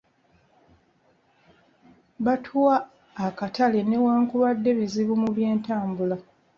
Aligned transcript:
Batuwa 2.25 2.75
akatale 3.25 3.79
newankubadde 3.89 4.69
bizibu 4.79 5.13
mu 5.23 5.29
by'entambula. 5.35 6.15